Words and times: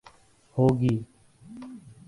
ہو 0.57 0.65
گی 0.79 0.95